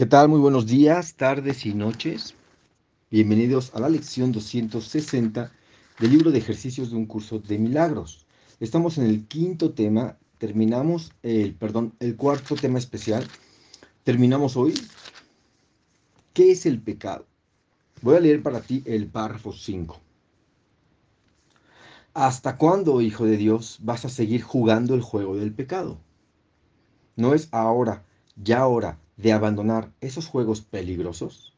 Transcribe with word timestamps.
¿Qué 0.00 0.06
tal? 0.06 0.30
Muy 0.30 0.40
buenos 0.40 0.66
días, 0.66 1.12
tardes 1.12 1.66
y 1.66 1.74
noches. 1.74 2.34
Bienvenidos 3.10 3.74
a 3.74 3.80
la 3.80 3.90
lección 3.90 4.32
260 4.32 5.52
del 5.98 6.10
libro 6.10 6.30
de 6.30 6.38
ejercicios 6.38 6.90
de 6.90 6.96
un 6.96 7.04
curso 7.04 7.38
de 7.38 7.58
milagros. 7.58 8.24
Estamos 8.60 8.96
en 8.96 9.04
el 9.04 9.26
quinto 9.26 9.74
tema, 9.74 10.16
terminamos 10.38 11.12
el, 11.22 11.54
perdón, 11.54 11.92
el 12.00 12.16
cuarto 12.16 12.54
tema 12.54 12.78
especial. 12.78 13.28
Terminamos 14.02 14.56
hoy. 14.56 14.72
¿Qué 16.32 16.52
es 16.52 16.64
el 16.64 16.80
pecado? 16.80 17.26
Voy 18.00 18.16
a 18.16 18.20
leer 18.20 18.42
para 18.42 18.62
ti 18.62 18.82
el 18.86 19.06
párrafo 19.06 19.52
5. 19.52 20.00
¿Hasta 22.14 22.56
cuándo, 22.56 23.02
hijo 23.02 23.26
de 23.26 23.36
Dios, 23.36 23.76
vas 23.82 24.06
a 24.06 24.08
seguir 24.08 24.40
jugando 24.40 24.94
el 24.94 25.02
juego 25.02 25.36
del 25.36 25.52
pecado? 25.52 25.98
No 27.16 27.34
es 27.34 27.48
ahora, 27.52 28.06
ya 28.42 28.60
ahora, 28.60 28.98
de 29.20 29.32
abandonar 29.32 29.92
esos 30.00 30.26
juegos 30.26 30.62
peligrosos? 30.62 31.54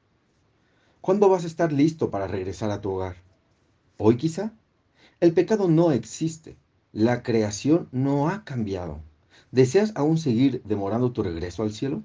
¿Cuándo 1.00 1.28
vas 1.28 1.44
a 1.44 1.46
estar 1.46 1.72
listo 1.72 2.10
para 2.10 2.26
regresar 2.26 2.70
a 2.70 2.80
tu 2.80 2.90
hogar? 2.90 3.16
¿Hoy 3.98 4.16
quizá? 4.16 4.52
El 5.20 5.32
pecado 5.32 5.68
no 5.68 5.92
existe. 5.92 6.56
La 6.92 7.22
creación 7.22 7.88
no 7.92 8.28
ha 8.28 8.44
cambiado. 8.44 9.00
¿Deseas 9.52 9.92
aún 9.94 10.18
seguir 10.18 10.62
demorando 10.64 11.12
tu 11.12 11.22
regreso 11.22 11.62
al 11.62 11.72
cielo? 11.72 12.02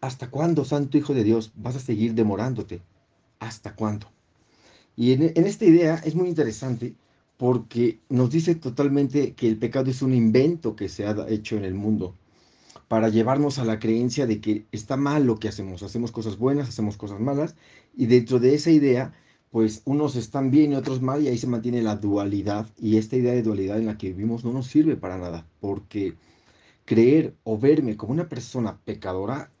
¿Hasta 0.00 0.30
cuándo, 0.30 0.64
Santo 0.64 0.98
Hijo 0.98 1.14
de 1.14 1.24
Dios, 1.24 1.52
vas 1.54 1.76
a 1.76 1.80
seguir 1.80 2.14
demorándote? 2.14 2.82
¿Hasta 3.38 3.74
cuándo? 3.74 4.08
Y 4.96 5.12
en, 5.12 5.22
esta 5.46 5.64
idea 5.64 5.96
es 6.04 6.14
muy 6.14 6.28
interesante 6.28 6.94
porque 7.36 8.00
nos 8.08 8.30
dice 8.30 8.54
totalmente 8.54 9.34
que 9.34 9.48
el 9.48 9.56
pecado 9.56 9.90
es 9.90 10.02
un 10.02 10.14
invento 10.14 10.74
que 10.74 10.88
se 10.88 11.06
ha 11.06 11.26
hecho 11.28 11.56
en 11.56 11.64
el 11.64 11.74
mundo 11.74 12.14
para 12.90 13.08
llevarnos 13.08 13.60
a 13.60 13.64
la 13.64 13.78
creencia 13.78 14.26
de 14.26 14.40
que 14.40 14.66
está 14.72 14.96
mal 14.96 15.24
lo 15.24 15.38
que 15.38 15.46
hacemos, 15.46 15.84
hacemos 15.84 16.10
cosas 16.10 16.38
buenas, 16.38 16.68
hacemos 16.68 16.96
cosas 16.96 17.20
malas, 17.20 17.54
y 17.96 18.06
dentro 18.06 18.40
de 18.40 18.52
esa 18.56 18.72
idea, 18.72 19.14
pues 19.52 19.82
unos 19.84 20.16
están 20.16 20.50
bien 20.50 20.72
y 20.72 20.74
otros 20.74 21.00
mal, 21.00 21.22
y 21.22 21.28
ahí 21.28 21.38
se 21.38 21.46
mantiene 21.46 21.82
la 21.82 21.94
dualidad, 21.94 22.66
y 22.76 22.96
esta 22.96 23.14
idea 23.14 23.32
de 23.32 23.44
dualidad 23.44 23.78
en 23.78 23.86
la 23.86 23.96
que 23.96 24.08
vivimos 24.08 24.44
no 24.44 24.52
nos 24.52 24.66
sirve 24.66 24.96
para 24.96 25.18
nada, 25.18 25.46
porque 25.60 26.16
creer 26.84 27.36
o 27.44 27.56
verme 27.60 27.96
como 27.96 28.12
una 28.12 28.28
persona 28.28 28.80
pecadora 28.84 29.52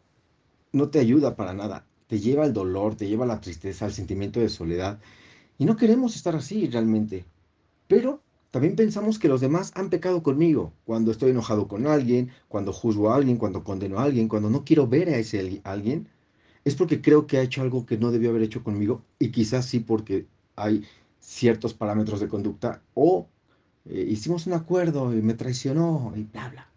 no 0.72 0.88
te 0.88 0.98
ayuda 0.98 1.36
para 1.36 1.54
nada, 1.54 1.86
te 2.08 2.18
lleva 2.18 2.42
al 2.42 2.52
dolor, 2.52 2.96
te 2.96 3.06
lleva 3.06 3.26
a 3.26 3.28
la 3.28 3.40
tristeza, 3.40 3.84
al 3.84 3.92
sentimiento 3.92 4.40
de 4.40 4.48
soledad, 4.48 4.98
y 5.56 5.66
no 5.66 5.76
queremos 5.76 6.16
estar 6.16 6.34
así 6.34 6.66
realmente, 6.66 7.24
pero 7.86 8.24
también 8.50 8.76
pensamos 8.76 9.18
que 9.18 9.28
los 9.28 9.40
demás 9.40 9.72
han 9.74 9.90
pecado 9.90 10.22
conmigo, 10.22 10.72
cuando 10.84 11.10
estoy 11.12 11.30
enojado 11.30 11.68
con 11.68 11.86
alguien, 11.86 12.30
cuando 12.48 12.72
juzgo 12.72 13.10
a 13.10 13.16
alguien, 13.16 13.36
cuando 13.36 13.62
condeno 13.64 13.98
a 13.98 14.04
alguien, 14.04 14.28
cuando 14.28 14.50
no 14.50 14.64
quiero 14.64 14.86
ver 14.86 15.08
a 15.08 15.18
ese 15.18 15.60
alguien, 15.64 16.08
es 16.64 16.74
porque 16.74 17.00
creo 17.00 17.26
que 17.26 17.38
ha 17.38 17.42
hecho 17.42 17.62
algo 17.62 17.86
que 17.86 17.96
no 17.96 18.10
debió 18.10 18.30
haber 18.30 18.42
hecho 18.42 18.62
conmigo 18.64 19.02
y 19.18 19.30
quizás 19.30 19.66
sí 19.66 19.80
porque 19.80 20.26
hay 20.56 20.84
ciertos 21.20 21.74
parámetros 21.74 22.20
de 22.20 22.28
conducta 22.28 22.82
o 22.94 23.28
eh, 23.86 24.06
hicimos 24.08 24.46
un 24.46 24.54
acuerdo 24.54 25.14
y 25.14 25.22
me 25.22 25.34
traicionó 25.34 26.12
y 26.16 26.24
bla, 26.24 26.48
bla. 26.48 26.70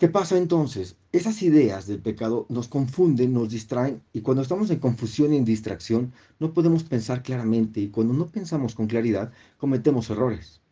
¿Qué 0.00 0.08
pasa 0.08 0.38
entonces? 0.38 0.96
Esas 1.12 1.42
ideas 1.42 1.86
del 1.86 1.98
pecado 1.98 2.46
nos 2.48 2.68
confunden, 2.68 3.34
nos 3.34 3.50
distraen 3.50 4.00
y 4.14 4.22
cuando 4.22 4.42
estamos 4.42 4.70
en 4.70 4.78
confusión 4.78 5.34
y 5.34 5.36
en 5.36 5.44
distracción 5.44 6.14
no 6.38 6.54
podemos 6.54 6.84
pensar 6.84 7.22
claramente 7.22 7.80
y 7.80 7.88
cuando 7.90 8.14
no 8.14 8.26
pensamos 8.26 8.74
con 8.74 8.86
claridad 8.86 9.30
cometemos 9.58 10.08
errores. 10.08 10.62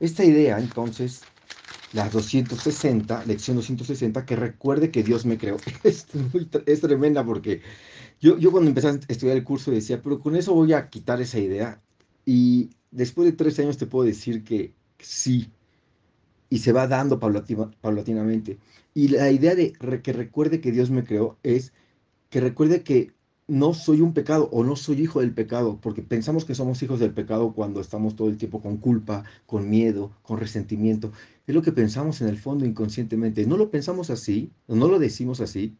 Esta 0.00 0.24
idea 0.24 0.58
entonces, 0.58 1.20
la 1.92 2.08
260, 2.08 3.26
lección 3.26 3.58
260, 3.58 4.24
que 4.24 4.36
recuerde 4.36 4.90
que 4.90 5.02
Dios 5.02 5.26
me 5.26 5.36
creó, 5.36 5.58
es, 5.84 6.06
es 6.64 6.80
tremenda 6.80 7.26
porque 7.26 7.60
yo, 8.22 8.38
yo 8.38 8.50
cuando 8.50 8.70
empecé 8.70 8.88
a 8.88 8.98
estudiar 9.08 9.36
el 9.36 9.44
curso 9.44 9.70
decía, 9.70 10.00
pero 10.00 10.18
con 10.18 10.34
eso 10.34 10.54
voy 10.54 10.72
a 10.72 10.88
quitar 10.88 11.20
esa 11.20 11.40
idea 11.40 11.82
y 12.24 12.70
después 12.90 13.26
de 13.26 13.36
tres 13.36 13.58
años 13.58 13.76
te 13.76 13.84
puedo 13.84 14.06
decir 14.06 14.44
que 14.44 14.72
sí, 14.98 15.50
y 16.50 16.58
se 16.58 16.72
va 16.72 16.86
dando 16.86 17.18
paulatinamente. 17.18 18.58
Y 18.94 19.08
la 19.08 19.30
idea 19.30 19.54
de 19.54 19.72
que 19.72 20.12
recuerde 20.12 20.60
que 20.60 20.72
Dios 20.72 20.90
me 20.90 21.04
creó 21.04 21.38
es 21.42 21.72
que 22.30 22.40
recuerde 22.40 22.82
que 22.82 23.12
no 23.46 23.72
soy 23.72 24.02
un 24.02 24.12
pecado 24.12 24.48
o 24.52 24.62
no 24.62 24.76
soy 24.76 25.02
hijo 25.02 25.20
del 25.20 25.32
pecado, 25.32 25.78
porque 25.80 26.02
pensamos 26.02 26.44
que 26.44 26.54
somos 26.54 26.82
hijos 26.82 27.00
del 27.00 27.14
pecado 27.14 27.54
cuando 27.54 27.80
estamos 27.80 28.14
todo 28.14 28.28
el 28.28 28.36
tiempo 28.36 28.60
con 28.60 28.76
culpa, 28.76 29.24
con 29.46 29.70
miedo, 29.70 30.12
con 30.22 30.38
resentimiento. 30.38 31.12
Es 31.46 31.54
lo 31.54 31.62
que 31.62 31.72
pensamos 31.72 32.20
en 32.20 32.28
el 32.28 32.38
fondo 32.38 32.66
inconscientemente. 32.66 33.46
No 33.46 33.56
lo 33.56 33.70
pensamos 33.70 34.10
así, 34.10 34.52
no 34.66 34.88
lo 34.88 34.98
decimos 34.98 35.40
así, 35.40 35.76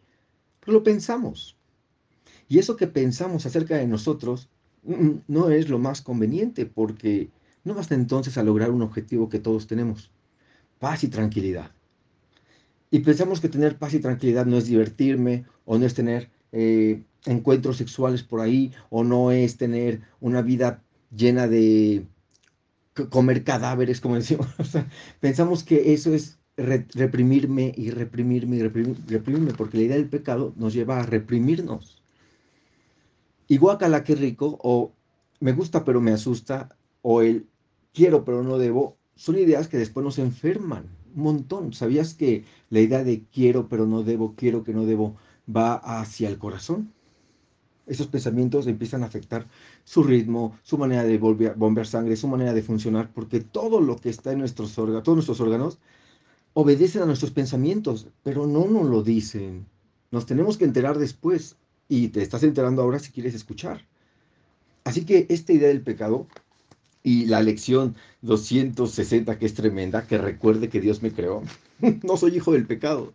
pero 0.60 0.72
lo 0.72 0.82
pensamos. 0.82 1.56
Y 2.48 2.58
eso 2.58 2.76
que 2.76 2.86
pensamos 2.86 3.44
acerca 3.44 3.76
de 3.76 3.86
nosotros 3.86 4.48
mm, 4.84 4.92
mm, 4.94 5.22
no 5.28 5.50
es 5.50 5.68
lo 5.68 5.78
más 5.78 6.00
conveniente, 6.00 6.64
porque 6.64 7.30
no 7.64 7.74
basta 7.74 7.94
entonces 7.94 8.38
a 8.38 8.42
lograr 8.42 8.70
un 8.70 8.80
objetivo 8.82 9.28
que 9.28 9.40
todos 9.40 9.66
tenemos 9.66 10.10
paz 10.78 11.04
y 11.04 11.08
tranquilidad. 11.08 11.70
Y 12.90 13.00
pensamos 13.00 13.40
que 13.40 13.48
tener 13.48 13.76
paz 13.76 13.94
y 13.94 14.00
tranquilidad 14.00 14.46
no 14.46 14.56
es 14.56 14.66
divertirme 14.66 15.44
o 15.64 15.78
no 15.78 15.84
es 15.84 15.94
tener 15.94 16.30
eh, 16.52 17.02
encuentros 17.26 17.76
sexuales 17.76 18.22
por 18.22 18.40
ahí 18.40 18.72
o 18.90 19.04
no 19.04 19.30
es 19.30 19.56
tener 19.56 20.00
una 20.20 20.40
vida 20.40 20.82
llena 21.14 21.46
de 21.46 22.06
comer 23.10 23.44
cadáveres, 23.44 24.00
como 24.00 24.14
decimos. 24.16 24.48
pensamos 25.20 25.62
que 25.64 25.92
eso 25.92 26.14
es 26.14 26.38
reprimirme 26.56 27.72
y 27.76 27.90
reprimirme 27.90 28.56
y 28.56 28.62
reprimirme, 28.62 29.52
porque 29.54 29.76
la 29.76 29.84
idea 29.84 29.96
del 29.96 30.08
pecado 30.08 30.52
nos 30.56 30.74
lleva 30.74 30.98
a 30.98 31.06
reprimirnos. 31.06 32.02
Y 33.46 33.58
guacala, 33.58 34.02
qué 34.02 34.14
rico, 34.16 34.58
o 34.62 34.92
me 35.40 35.52
gusta 35.52 35.84
pero 35.84 36.00
me 36.00 36.10
asusta, 36.10 36.76
o 37.02 37.22
el 37.22 37.46
quiero 37.94 38.24
pero 38.24 38.42
no 38.42 38.58
debo, 38.58 38.97
son 39.18 39.36
ideas 39.36 39.66
que 39.66 39.76
después 39.76 40.04
nos 40.04 40.18
enferman 40.20 40.84
un 41.16 41.22
montón. 41.24 41.72
¿Sabías 41.72 42.14
que 42.14 42.44
la 42.70 42.78
idea 42.78 43.02
de 43.02 43.24
quiero 43.32 43.68
pero 43.68 43.84
no 43.84 44.04
debo, 44.04 44.34
quiero 44.36 44.62
que 44.62 44.72
no 44.72 44.86
debo, 44.86 45.16
va 45.54 45.74
hacia 45.74 46.28
el 46.28 46.38
corazón? 46.38 46.92
Esos 47.88 48.06
pensamientos 48.06 48.68
empiezan 48.68 49.02
a 49.02 49.06
afectar 49.06 49.48
su 49.82 50.04
ritmo, 50.04 50.56
su 50.62 50.78
manera 50.78 51.02
de 51.02 51.18
bombear 51.18 51.86
sangre, 51.88 52.14
su 52.14 52.28
manera 52.28 52.54
de 52.54 52.62
funcionar, 52.62 53.10
porque 53.12 53.40
todo 53.40 53.80
lo 53.80 53.96
que 53.96 54.08
está 54.08 54.30
en 54.30 54.38
nuestros 54.38 54.78
órganos, 54.78 55.02
todos 55.02 55.16
nuestros 55.16 55.40
órganos, 55.40 55.78
obedecen 56.54 57.02
a 57.02 57.06
nuestros 57.06 57.32
pensamientos, 57.32 58.06
pero 58.22 58.46
no 58.46 58.66
nos 58.66 58.88
lo 58.88 59.02
dicen. 59.02 59.66
Nos 60.12 60.26
tenemos 60.26 60.56
que 60.56 60.64
enterar 60.64 60.96
después 60.96 61.56
y 61.88 62.08
te 62.08 62.22
estás 62.22 62.44
enterando 62.44 62.82
ahora 62.82 63.00
si 63.00 63.10
quieres 63.10 63.34
escuchar. 63.34 63.84
Así 64.84 65.04
que 65.04 65.26
esta 65.28 65.52
idea 65.52 65.68
del 65.68 65.82
pecado 65.82 66.28
y 67.08 67.24
la 67.24 67.41
lección 67.41 67.96
260, 68.20 69.38
que 69.38 69.46
es 69.46 69.54
tremenda, 69.54 70.06
que 70.06 70.19
recuerde 70.19 70.69
que 70.69 70.78
Dios 70.78 71.02
me 71.02 71.10
creó. 71.10 71.42
no 72.02 72.19
soy 72.19 72.36
hijo 72.36 72.52
del 72.52 72.66
pecado. 72.66 73.14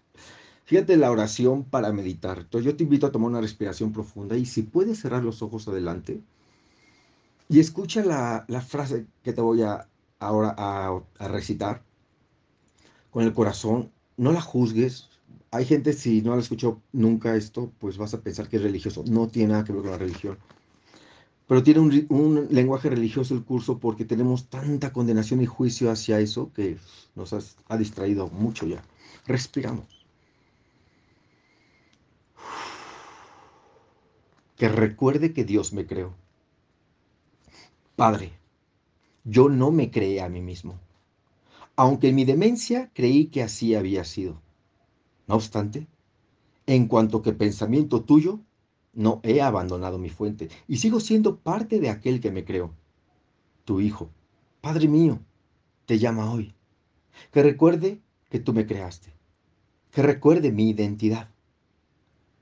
Fíjate 0.65 0.97
la 0.97 1.11
oración 1.11 1.63
para 1.63 1.93
meditar. 1.93 2.39
Entonces 2.39 2.65
yo 2.65 2.75
te 2.75 2.85
invito 2.85 3.05
a 3.05 3.11
tomar 3.11 3.29
una 3.29 3.41
respiración 3.41 3.93
profunda 3.93 4.35
y 4.35 4.47
si 4.47 4.63
puedes 4.63 4.99
cerrar 4.99 5.23
los 5.23 5.43
ojos 5.43 5.67
adelante 5.67 6.21
y 7.49 7.59
escucha 7.59 8.03
la, 8.03 8.61
frase 8.61 9.05
que 9.21 9.31
te 9.31 9.41
voy 9.41 9.61
a 9.61 9.87
ahora 10.17 10.55
a, 10.57 10.99
a 11.19 11.27
recitar 11.27 11.83
con 13.11 13.23
el 13.23 13.33
corazón. 13.33 13.91
No 14.17 14.31
la 14.31 14.41
juzgues. 14.41 15.07
Hay 15.51 15.65
gente, 15.65 15.93
si 15.93 16.23
no 16.23 16.35
la 16.35 16.41
escuchó 16.41 16.81
nunca 16.93 17.35
esto, 17.35 17.71
pues 17.77 17.99
vas 17.99 18.15
a 18.15 18.21
pensar 18.21 18.49
que 18.49 18.55
es 18.55 18.63
religioso. 18.63 19.03
No 19.07 19.27
tiene 19.27 19.51
nada 19.51 19.63
que 19.63 19.71
ver 19.71 19.83
con 19.83 19.91
la 19.91 19.99
religión. 19.99 20.39
Pero 21.47 21.61
tiene 21.61 21.79
un, 22.09 22.47
lenguaje 22.51 22.89
religioso 22.89 23.33
el 23.33 23.43
curso 23.43 23.77
porque 23.77 24.05
tenemos 24.05 24.47
tanta 24.47 24.93
condenación 24.93 25.41
y 25.41 25.45
juicio 25.45 25.91
hacia 25.91 26.19
eso 26.19 26.51
que 26.53 26.77
nos 27.15 27.33
ha 27.67 27.77
distraído 27.77 28.27
mucho 28.29 28.65
ya. 28.65 28.83
Respiramos. 29.25 29.85
Que 34.55 34.69
recuerde 34.69 35.33
que 35.33 35.43
Dios 35.43 35.73
me 35.73 35.85
creó. 35.85 36.13
Padre, 37.95 38.31
yo 39.23 39.49
no 39.49 39.71
me 39.71 39.91
creé 39.91 40.21
a 40.21 40.29
mí 40.29 40.41
mismo, 40.41 40.79
aunque 41.75 42.09
en 42.09 42.15
mi 42.15 42.23
demencia 42.23 42.89
creí 42.93 43.25
que 43.25 43.43
así 43.43 43.75
había 43.75 44.05
sido. 44.05 44.39
No 45.27 45.35
obstante, 45.35 45.87
en 46.65 46.87
cuanto 46.87 47.21
que 47.21 47.33
pensamiento 47.33 48.03
tuyo, 48.03 48.39
no 48.93 49.19
he 49.23 49.41
abandonado 49.41 49.97
mi 49.97 50.09
fuente 50.09 50.49
y 50.67 50.77
sigo 50.77 50.99
siendo 50.99 51.37
parte 51.37 51.79
de 51.79 51.89
aquel 51.89 52.19
que 52.19 52.31
me 52.31 52.45
creó. 52.45 52.73
Tu 53.65 53.81
Hijo, 53.81 54.09
Padre 54.61 54.87
mío, 54.87 55.19
te 55.85 55.99
llama 55.99 56.31
hoy. 56.31 56.53
Que 57.31 57.43
recuerde 57.43 57.99
que 58.29 58.39
tú 58.39 58.53
me 58.53 58.65
creaste. 58.65 59.13
Que 59.91 60.01
recuerde 60.01 60.51
mi 60.51 60.69
identidad. 60.69 61.29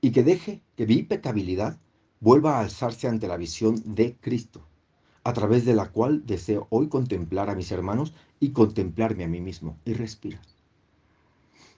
Y 0.00 0.12
que 0.12 0.22
deje 0.22 0.62
que 0.76 0.86
mi 0.86 1.02
pecabilidad 1.02 1.78
vuelva 2.20 2.56
a 2.56 2.60
alzarse 2.60 3.08
ante 3.08 3.28
la 3.28 3.36
visión 3.36 3.82
de 3.84 4.16
Cristo, 4.20 4.62
a 5.24 5.32
través 5.32 5.64
de 5.64 5.74
la 5.74 5.90
cual 5.90 6.26
deseo 6.26 6.66
hoy 6.70 6.88
contemplar 6.88 7.50
a 7.50 7.54
mis 7.54 7.70
hermanos 7.70 8.14
y 8.40 8.50
contemplarme 8.50 9.24
a 9.24 9.28
mí 9.28 9.40
mismo. 9.40 9.76
Y 9.84 9.92
respira. 9.94 10.40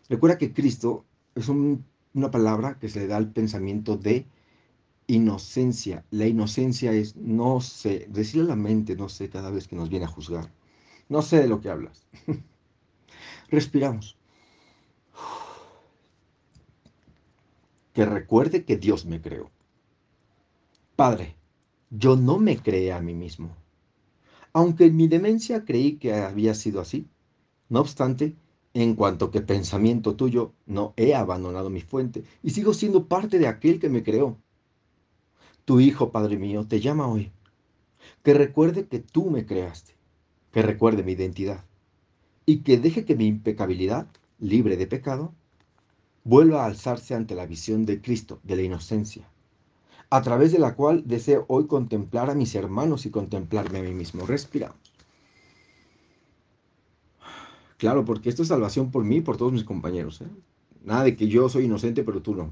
Recuerda 0.08 0.38
que 0.38 0.52
Cristo 0.52 1.04
es 1.34 1.48
un 1.48 1.84
una 2.14 2.30
palabra 2.30 2.78
que 2.78 2.88
se 2.88 3.00
le 3.00 3.08
da 3.08 3.16
al 3.16 3.32
pensamiento 3.32 3.96
de 3.96 4.26
inocencia. 5.06 6.04
La 6.10 6.26
inocencia 6.26 6.92
es, 6.92 7.16
no 7.16 7.60
sé, 7.60 8.06
decirle 8.10 8.44
a 8.44 8.48
la 8.48 8.56
mente, 8.56 8.96
no 8.96 9.08
sé, 9.08 9.28
cada 9.28 9.50
vez 9.50 9.68
que 9.68 9.76
nos 9.76 9.88
viene 9.88 10.06
a 10.06 10.08
juzgar. 10.08 10.50
No 11.08 11.22
sé 11.22 11.40
de 11.40 11.48
lo 11.48 11.60
que 11.60 11.70
hablas. 11.70 12.06
Respiramos. 13.48 14.16
Que 17.92 18.04
recuerde 18.04 18.64
que 18.64 18.76
Dios 18.76 19.06
me 19.06 19.20
creó. 19.20 19.50
Padre, 20.96 21.36
yo 21.90 22.16
no 22.16 22.38
me 22.38 22.56
creé 22.58 22.92
a 22.92 23.00
mí 23.00 23.14
mismo. 23.14 23.56
Aunque 24.52 24.86
en 24.86 24.96
mi 24.96 25.08
demencia 25.08 25.64
creí 25.64 25.96
que 25.96 26.14
había 26.14 26.54
sido 26.54 26.80
así. 26.80 27.08
No 27.68 27.80
obstante, 27.80 28.36
en 28.72 28.94
cuanto 28.94 29.30
que 29.30 29.40
pensamiento 29.40 30.16
tuyo, 30.16 30.52
no 30.66 30.94
he 30.96 31.14
abandonado 31.14 31.70
mi 31.70 31.80
fuente 31.80 32.24
y 32.42 32.50
sigo 32.50 32.74
siendo 32.74 33.06
parte 33.06 33.38
de 33.38 33.46
aquel 33.46 33.78
que 33.78 33.88
me 33.88 34.02
creó. 34.02 34.38
Tu 35.64 35.80
Hijo, 35.80 36.10
Padre 36.10 36.36
mío, 36.36 36.66
te 36.66 36.80
llama 36.80 37.06
hoy. 37.06 37.32
Que 38.22 38.34
recuerde 38.34 38.86
que 38.86 38.98
tú 38.98 39.30
me 39.30 39.46
creaste, 39.46 39.94
que 40.52 40.62
recuerde 40.62 41.02
mi 41.02 41.12
identidad 41.12 41.64
y 42.46 42.58
que 42.58 42.78
deje 42.78 43.04
que 43.04 43.16
mi 43.16 43.26
impecabilidad, 43.26 44.06
libre 44.38 44.76
de 44.76 44.86
pecado, 44.86 45.32
vuelva 46.22 46.62
a 46.62 46.66
alzarse 46.66 47.14
ante 47.14 47.34
la 47.34 47.46
visión 47.46 47.86
de 47.86 48.02
Cristo, 48.02 48.40
de 48.42 48.56
la 48.56 48.62
inocencia, 48.62 49.26
a 50.10 50.20
través 50.20 50.52
de 50.52 50.58
la 50.58 50.74
cual 50.74 51.02
deseo 51.06 51.46
hoy 51.48 51.66
contemplar 51.66 52.28
a 52.28 52.34
mis 52.34 52.54
hermanos 52.54 53.06
y 53.06 53.10
contemplarme 53.10 53.78
a 53.78 53.82
mí 53.82 53.92
mismo. 53.92 54.26
Respiramos. 54.26 54.76
Claro, 57.78 58.04
porque 58.04 58.28
esto 58.28 58.42
es 58.42 58.48
salvación 58.48 58.90
por 58.90 59.04
mí 59.04 59.16
y 59.16 59.20
por 59.22 59.36
todos 59.36 59.52
mis 59.52 59.64
compañeros. 59.64 60.20
¿eh? 60.20 60.26
Nada 60.84 61.04
de 61.04 61.16
que 61.16 61.28
yo 61.28 61.48
soy 61.48 61.64
inocente, 61.64 62.02
pero 62.04 62.22
tú 62.22 62.34
no. 62.34 62.50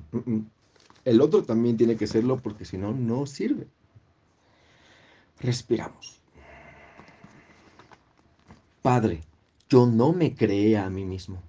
El 1.05 1.21
otro 1.21 1.43
también 1.43 1.77
tiene 1.77 1.97
que 1.97 2.07
serlo 2.07 2.39
porque 2.39 2.65
si 2.65 2.79
no, 2.79 2.93
no 2.93 3.27
sirve. 3.27 3.67
Respiramos. 5.41 6.21
Padre, 8.83 9.23
yo 9.69 9.87
no 9.87 10.13
me 10.13 10.35
creé 10.35 10.79
a 10.79 10.89
mí 10.91 11.05
mismo. 11.05 11.43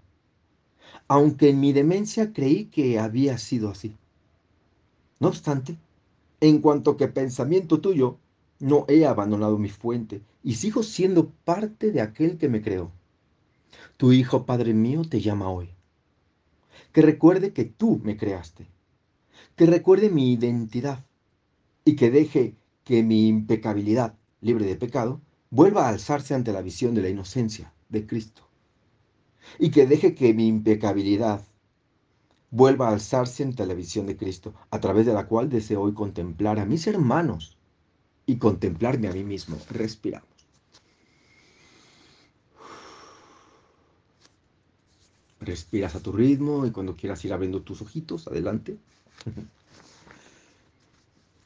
Aunque 1.07 1.49
en 1.49 1.59
mi 1.59 1.73
demencia 1.73 2.33
creí 2.33 2.65
que 2.65 2.99
había 2.99 3.37
sido 3.37 3.69
así. 3.69 3.95
No 5.19 5.27
obstante, 5.27 5.77
en 6.41 6.59
cuanto 6.59 6.97
que 6.97 7.07
pensamiento 7.07 7.79
tuyo, 7.79 8.17
no 8.59 8.85
he 8.87 9.05
abandonado 9.05 9.57
mi 9.57 9.69
fuente 9.69 10.21
y 10.43 10.55
sigo 10.55 10.83
siendo 10.83 11.29
parte 11.43 11.91
de 11.91 12.01
aquel 12.01 12.37
que 12.37 12.49
me 12.49 12.61
creó. 12.61 12.91
Tu 13.97 14.11
Hijo, 14.11 14.45
Padre 14.45 14.73
mío, 14.73 15.03
te 15.07 15.21
llama 15.21 15.49
hoy. 15.49 15.69
Que 16.91 17.01
recuerde 17.01 17.53
que 17.53 17.65
tú 17.65 17.99
me 18.03 18.17
creaste. 18.17 18.67
Que 19.55 19.65
recuerde 19.67 20.09
mi 20.09 20.33
identidad 20.33 21.05
y 21.85 21.95
que 21.95 22.09
deje 22.09 22.55
que 22.83 23.03
mi 23.03 23.27
impecabilidad, 23.27 24.15
libre 24.41 24.65
de 24.65 24.75
pecado, 24.75 25.21
vuelva 25.51 25.85
a 25.85 25.89
alzarse 25.89 26.33
ante 26.33 26.51
la 26.51 26.61
visión 26.61 26.95
de 26.95 27.03
la 27.03 27.09
inocencia 27.09 27.71
de 27.89 28.07
Cristo. 28.07 28.41
Y 29.59 29.69
que 29.69 29.85
deje 29.85 30.15
que 30.15 30.33
mi 30.33 30.47
impecabilidad 30.47 31.45
vuelva 32.49 32.87
a 32.89 32.93
alzarse 32.93 33.43
ante 33.43 33.65
la 33.65 33.73
visión 33.73 34.05
de 34.07 34.17
Cristo, 34.17 34.53
a 34.71 34.79
través 34.79 35.05
de 35.05 35.13
la 35.13 35.27
cual 35.27 35.49
deseo 35.49 35.81
hoy 35.81 35.93
contemplar 35.93 36.59
a 36.59 36.65
mis 36.65 36.87
hermanos 36.87 37.57
y 38.25 38.37
contemplarme 38.37 39.07
a 39.07 39.13
mí 39.13 39.23
mismo. 39.23 39.57
Respiramos. 39.69 40.32
Respiras 45.45 45.95
a 45.95 45.99
tu 45.99 46.11
ritmo 46.11 46.65
y 46.65 46.71
cuando 46.71 46.95
quieras 46.95 47.23
ir 47.25 47.33
abriendo 47.33 47.61
tus 47.61 47.81
ojitos, 47.81 48.27
adelante. 48.27 48.77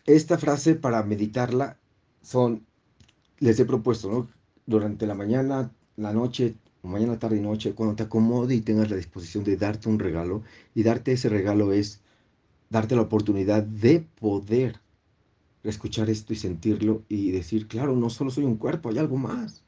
Esta 0.06 0.38
frase 0.38 0.76
para 0.76 1.04
meditarla 1.04 1.78
son, 2.22 2.66
les 3.40 3.60
he 3.60 3.66
propuesto, 3.66 4.10
¿no? 4.10 4.28
Durante 4.66 5.06
la 5.06 5.16
mañana, 5.16 5.72
la 5.98 6.14
noche, 6.14 6.56
mañana, 6.84 7.20
tarde 7.20 7.38
y 7.38 7.42
noche, 7.42 7.74
cuando 7.74 7.96
te 7.96 8.04
acomode 8.04 8.56
y 8.56 8.62
tengas 8.62 8.90
la 8.90 8.96
disposición 8.96 9.44
de 9.44 9.58
darte 9.58 9.90
un 9.90 10.00
regalo. 10.00 10.44
Y 10.76 10.84
darte 10.84 11.12
ese 11.12 11.30
regalo 11.30 11.74
es 11.74 12.02
darte 12.70 12.96
la 12.96 13.02
oportunidad 13.02 13.64
de 13.64 14.06
poder 14.20 14.80
escuchar 15.64 16.10
esto 16.10 16.34
y 16.34 16.38
sentirlo 16.38 17.04
y 17.10 17.32
decir, 17.32 17.68
claro, 17.68 17.96
no 17.96 18.10
solo 18.10 18.32
soy 18.32 18.46
un 18.46 18.58
cuerpo, 18.58 18.90
hay 18.90 19.00
algo 19.00 19.18
más. 19.18 19.64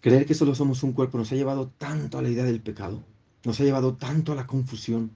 Creer 0.00 0.24
que 0.24 0.34
solo 0.34 0.54
somos 0.54 0.82
un 0.82 0.92
cuerpo 0.92 1.18
nos 1.18 1.30
ha 1.32 1.36
llevado 1.36 1.70
tanto 1.76 2.18
a 2.18 2.22
la 2.22 2.30
idea 2.30 2.44
del 2.44 2.62
pecado, 2.62 3.02
nos 3.44 3.60
ha 3.60 3.64
llevado 3.64 3.96
tanto 3.96 4.32
a 4.32 4.34
la 4.34 4.46
confusión. 4.46 5.10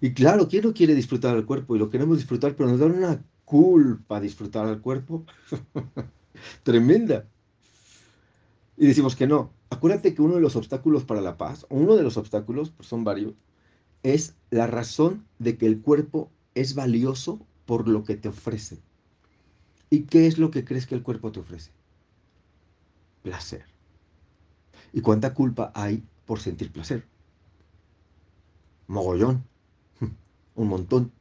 Y 0.00 0.14
claro, 0.14 0.48
¿quién 0.48 0.64
no 0.64 0.74
quiere 0.74 0.96
disfrutar 0.96 1.36
al 1.36 1.46
cuerpo? 1.46 1.76
Y 1.76 1.78
lo 1.78 1.88
queremos 1.88 2.18
disfrutar, 2.18 2.56
pero 2.56 2.68
nos 2.68 2.80
da 2.80 2.86
una 2.86 3.22
culpa 3.44 4.20
disfrutar 4.20 4.66
al 4.66 4.80
cuerpo. 4.80 5.24
Tremenda. 6.64 7.28
Y 8.76 8.86
decimos 8.86 9.14
que 9.14 9.28
no. 9.28 9.52
Acuérdate 9.70 10.12
que 10.12 10.22
uno 10.22 10.34
de 10.34 10.40
los 10.40 10.56
obstáculos 10.56 11.04
para 11.04 11.20
la 11.20 11.36
paz, 11.36 11.66
uno 11.70 11.94
de 11.94 12.02
los 12.02 12.16
obstáculos, 12.16 12.70
pues 12.70 12.88
son 12.88 13.04
varios, 13.04 13.34
es 14.02 14.34
la 14.50 14.66
razón 14.66 15.24
de 15.38 15.56
que 15.56 15.66
el 15.66 15.80
cuerpo 15.80 16.30
es 16.54 16.74
valioso 16.74 17.46
por 17.64 17.88
lo 17.88 18.02
que 18.02 18.16
te 18.16 18.28
ofrece. 18.28 18.80
¿Y 19.88 20.00
qué 20.02 20.26
es 20.26 20.38
lo 20.38 20.50
que 20.50 20.64
crees 20.64 20.86
que 20.86 20.94
el 20.94 21.02
cuerpo 21.02 21.30
te 21.30 21.40
ofrece? 21.40 21.70
Placer. 23.22 23.64
¿Y 24.92 25.00
cuánta 25.00 25.34
culpa 25.34 25.72
hay 25.74 26.02
por 26.26 26.40
sentir 26.40 26.70
placer? 26.70 27.04
Mogollón, 28.88 29.44
un 30.54 30.68
montón. 30.68 31.12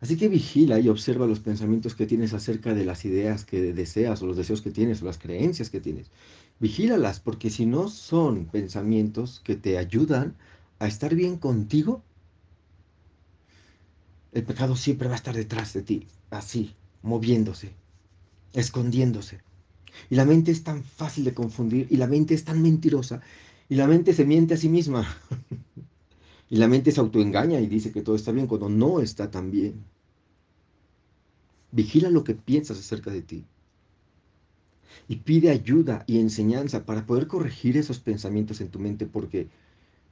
Así 0.00 0.16
que 0.16 0.28
vigila 0.28 0.78
y 0.78 0.88
observa 0.88 1.26
los 1.26 1.40
pensamientos 1.40 1.94
que 1.94 2.06
tienes 2.06 2.32
acerca 2.32 2.72
de 2.72 2.84
las 2.84 3.04
ideas 3.04 3.44
que 3.44 3.72
deseas 3.72 4.22
o 4.22 4.26
los 4.26 4.36
deseos 4.36 4.62
que 4.62 4.70
tienes 4.70 5.02
o 5.02 5.06
las 5.06 5.18
creencias 5.18 5.70
que 5.70 5.80
tienes. 5.80 6.10
Vigílalas 6.60 7.18
porque 7.18 7.50
si 7.50 7.66
no 7.66 7.88
son 7.88 8.46
pensamientos 8.46 9.40
que 9.40 9.56
te 9.56 9.76
ayudan 9.76 10.36
a 10.78 10.86
estar 10.86 11.14
bien 11.14 11.36
contigo, 11.36 12.02
el 14.32 14.44
pecado 14.44 14.76
siempre 14.76 15.08
va 15.08 15.14
a 15.14 15.16
estar 15.16 15.34
detrás 15.34 15.72
de 15.72 15.82
ti, 15.82 16.06
así, 16.30 16.74
moviéndose, 17.02 17.72
escondiéndose. 18.52 19.40
Y 20.10 20.16
la 20.16 20.24
mente 20.24 20.50
es 20.50 20.64
tan 20.64 20.82
fácil 20.82 21.24
de 21.24 21.34
confundir 21.34 21.86
y 21.90 21.96
la 21.96 22.06
mente 22.06 22.34
es 22.34 22.44
tan 22.44 22.62
mentirosa 22.62 23.20
y 23.68 23.74
la 23.74 23.86
mente 23.86 24.12
se 24.12 24.24
miente 24.24 24.54
a 24.54 24.56
sí 24.56 24.68
misma. 24.68 25.06
y 26.50 26.56
la 26.56 26.68
mente 26.68 26.92
se 26.92 27.00
autoengaña 27.00 27.60
y 27.60 27.66
dice 27.66 27.92
que 27.92 28.02
todo 28.02 28.16
está 28.16 28.32
bien 28.32 28.46
cuando 28.46 28.68
no 28.68 29.00
está 29.00 29.30
tan 29.30 29.50
bien. 29.50 29.84
Vigila 31.70 32.08
lo 32.08 32.24
que 32.24 32.34
piensas 32.34 32.78
acerca 32.78 33.10
de 33.10 33.22
ti. 33.22 33.44
Y 35.06 35.16
pide 35.16 35.50
ayuda 35.50 36.04
y 36.06 36.18
enseñanza 36.18 36.84
para 36.86 37.06
poder 37.06 37.26
corregir 37.26 37.76
esos 37.76 37.98
pensamientos 37.98 38.60
en 38.60 38.70
tu 38.70 38.78
mente 38.78 39.06
porque 39.06 39.48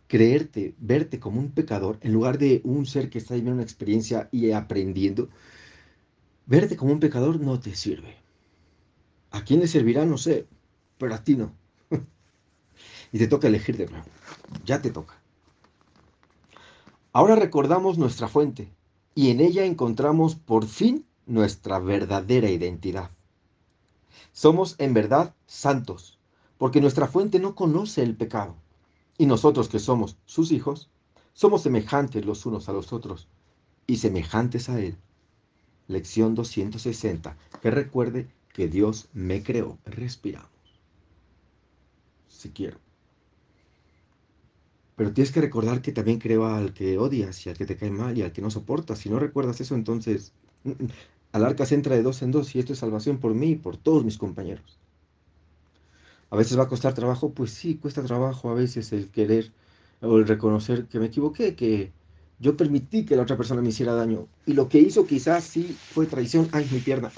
creerte, 0.07 0.75
verte 0.79 1.19
como 1.19 1.41
un 1.41 1.51
pecador, 1.51 1.99
en 2.03 2.13
lugar 2.13 2.39
de 2.39 2.61
un 2.65 2.87
ser 2.87 3.11
que 3.11 3.19
está 3.19 3.35
viviendo 3.35 3.55
una 3.55 3.63
experiencia 3.63 4.29
y 4.31 4.51
aprendiendo, 4.53 5.29
verte 6.47 6.77
como 6.77 6.93
un 6.93 7.01
pecador 7.01 7.41
no 7.41 7.59
te 7.59 7.75
sirve. 7.75 8.26
¿A 9.37 9.45
quién 9.45 9.61
le 9.61 9.69
servirá? 9.69 10.07
No 10.07 10.17
sé, 10.17 10.47
pero 10.97 11.15
a 11.15 11.23
ti 11.23 11.37
no. 11.37 11.53
y 13.13 13.19
te 13.19 13.29
toca 13.29 13.49
elegir 13.49 13.77
de 13.77 13.87
nuevo. 13.87 14.07
Ya 14.65 14.81
te 14.81 14.91
toca. 14.91 15.15
Ahora 17.13 17.37
recordamos 17.37 17.99
nuestra 17.99 18.29
fuente 18.29 18.73
y 19.15 19.29
en 19.29 19.41
ella 19.41 19.67
encontramos 19.67 20.37
por 20.37 20.65
fin 20.65 21.05
nuestra 21.27 21.79
verdadera 21.79 22.49
identidad. 22.49 23.11
Somos 24.33 24.75
en 24.79 24.95
verdad 24.95 25.35
santos, 25.47 26.19
porque 26.57 26.81
nuestra 26.81 27.07
fuente 27.07 27.39
no 27.39 27.55
conoce 27.55 28.03
el 28.03 28.17
pecado. 28.17 28.55
Y 29.19 29.27
nosotros 29.27 29.69
que 29.69 29.81
somos 29.81 30.17
sus 30.25 30.51
hijos, 30.51 30.89
somos 31.35 31.61
semejantes 31.61 32.25
los 32.25 32.47
unos 32.47 32.71
a 32.71 32.73
los 32.73 32.91
otros 32.91 33.29
y 33.87 33.99
semejantes 33.99 34.71
a 34.71 34.81
Él. 34.81 34.97
Lección 35.89 36.35
260. 36.35 37.37
Que 37.61 37.71
recuerde 37.71 38.31
que 38.57 38.69
Dios 38.69 39.11
me 39.13 39.43
creó. 39.43 39.77
Respiramos. 39.85 40.49
Si 42.27 42.49
quiero. 42.49 42.79
Pero 44.97 45.13
tienes 45.13 45.31
que 45.31 45.43
recordar 45.43 45.83
que 45.83 45.93
también 45.93 46.19
creo 46.19 46.47
al 46.47 46.73
que 46.73 46.97
odias 46.97 47.45
y 47.45 47.51
al 47.51 47.59
que 47.59 47.67
te 47.67 47.77
cae 47.77 47.91
mal 47.91 48.17
y 48.17 48.23
al 48.23 48.33
que 48.33 48.41
no 48.41 48.51
soportas. 48.51 49.01
Si 49.01 49.11
no 49.11 49.19
recuerdas 49.19 49.61
eso, 49.61 49.75
entonces 49.75 50.33
mm, 50.65 50.71
mm, 50.71 50.89
al 51.33 51.45
arca 51.45 51.67
se 51.67 51.75
entra 51.75 51.97
de 51.97 52.03
dos 52.03 52.23
en 52.23 52.31
dos 52.31 52.55
y 52.55 52.59
esto 52.59 52.73
es 52.73 52.79
salvación 52.79 53.19
por 53.19 53.35
mí 53.35 53.51
y 53.51 53.57
por 53.57 53.77
todos 53.77 54.07
mis 54.07 54.17
compañeros. 54.17 54.79
A 56.31 56.37
veces 56.37 56.59
va 56.59 56.63
a 56.63 56.69
costar 56.69 56.95
trabajo, 56.95 57.33
pues 57.35 57.51
sí, 57.51 57.77
cuesta 57.77 58.03
trabajo 58.05 58.49
a 58.49 58.55
veces 58.55 58.91
el 58.95 59.11
querer 59.11 59.53
o 60.01 60.17
el 60.17 60.27
reconocer 60.27 60.87
que 60.87 60.99
me 60.99 61.07
equivoqué, 61.07 61.55
que 61.55 61.93
yo 62.39 62.57
permití 62.57 63.05
que 63.05 63.17
la 63.17 63.23
otra 63.23 63.37
persona 63.37 63.61
me 63.61 63.69
hiciera 63.69 63.93
daño. 63.93 64.29
Y 64.47 64.55
lo 64.55 64.67
que 64.67 64.79
hizo 64.79 65.07
quizás 65.07 65.45
sí 65.45 65.77
fue 65.93 66.07
traición. 66.07 66.49
Ay, 66.53 66.67
mi 66.73 66.79
pierna. 66.79 67.13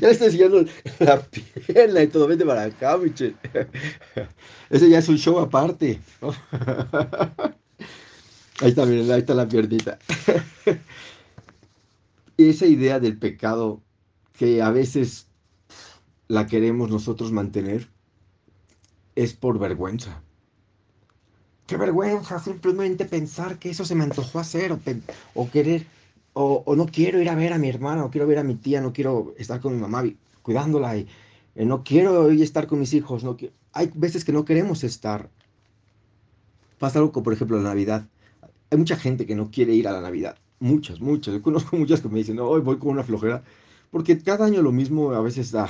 Ya 0.00 0.08
le 0.08 0.12
estoy 0.12 0.26
enseñando 0.28 0.64
la 1.00 1.20
pierna 1.22 2.02
y 2.02 2.08
todo. 2.08 2.26
Vete 2.26 2.44
para 2.44 2.64
acá, 2.64 2.96
Michel. 2.96 3.36
Ese 4.70 4.88
ya 4.88 4.98
es 4.98 5.08
un 5.08 5.18
show 5.18 5.38
aparte. 5.38 6.00
Ahí 8.60 8.68
está, 8.68 8.86
miren, 8.86 9.10
ahí 9.10 9.18
está 9.20 9.34
la 9.34 9.48
piernita. 9.48 9.98
Esa 12.36 12.66
idea 12.66 13.00
del 13.00 13.18
pecado 13.18 13.82
que 14.34 14.62
a 14.62 14.70
veces 14.70 15.26
la 16.28 16.46
queremos 16.46 16.88
nosotros 16.88 17.32
mantener 17.32 17.88
es 19.16 19.32
por 19.34 19.58
vergüenza. 19.58 20.22
Qué 21.66 21.76
vergüenza 21.76 22.38
simplemente 22.38 23.04
pensar 23.04 23.58
que 23.58 23.70
eso 23.70 23.84
se 23.84 23.94
me 23.94 24.04
antojó 24.04 24.38
hacer 24.40 24.72
o, 25.34 25.50
querer, 25.50 25.86
o, 26.34 26.74
no 26.76 26.86
quiero 26.86 27.20
ir 27.20 27.28
a 27.28 27.34
ver 27.34 27.52
a 27.52 27.58
mi 27.58 27.68
hermana, 27.68 28.02
no 28.02 28.10
quiero 28.10 28.26
ver 28.26 28.38
a 28.38 28.44
mi 28.44 28.54
tía, 28.54 28.80
no 28.80 28.92
quiero 28.92 29.34
estar 29.36 29.60
con 29.60 29.74
mi 29.74 29.80
mamá 29.80 30.04
cuidándola 30.42 30.96
y 30.96 31.06
eh, 31.54 31.64
no 31.64 31.84
quiero 31.84 32.30
estar 32.30 32.66
con 32.66 32.80
mis 32.80 32.94
hijos. 32.94 33.24
No 33.24 33.36
Hay 33.72 33.90
veces 33.94 34.24
que 34.24 34.32
no 34.32 34.44
queremos 34.44 34.84
estar. 34.84 35.30
Pasa 36.78 36.98
algo 36.98 37.12
como 37.12 37.24
por 37.24 37.32
ejemplo 37.34 37.56
la 37.58 37.64
Navidad. 37.70 38.08
Hay 38.70 38.78
mucha 38.78 38.96
gente 38.96 39.26
que 39.26 39.34
no 39.34 39.50
quiere 39.50 39.74
ir 39.74 39.86
a 39.88 39.92
la 39.92 40.00
Navidad. 40.00 40.36
Muchas, 40.58 41.00
muchas. 41.00 41.34
Yo 41.34 41.42
conozco 41.42 41.76
muchas 41.76 42.00
que 42.00 42.08
me 42.08 42.18
dicen, 42.18 42.38
hoy 42.40 42.60
voy 42.60 42.78
con 42.78 42.90
una 42.90 43.04
flojera. 43.04 43.42
Porque 43.90 44.18
cada 44.18 44.46
año 44.46 44.62
lo 44.62 44.72
mismo 44.72 45.12
a 45.12 45.20
veces 45.20 45.52
da. 45.52 45.68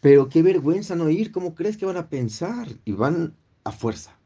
Pero 0.00 0.28
qué 0.28 0.42
vergüenza 0.42 0.96
no 0.96 1.08
ir. 1.10 1.30
¿Cómo 1.30 1.54
crees 1.54 1.76
que 1.76 1.86
van 1.86 1.96
a 1.96 2.08
pensar? 2.08 2.68
Y 2.84 2.92
van 2.92 3.34
a 3.64 3.70
fuerza. 3.70 4.18